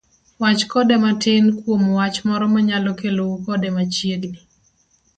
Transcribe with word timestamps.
wach 0.41 0.63
kode 0.71 0.95
matin 1.03 1.45
kuom 1.61 1.81
wach 1.97 2.17
moro 2.27 2.45
mayalo 2.53 2.91
kelou 2.99 3.33
kode 3.45 3.69
machiegni. 3.75 4.39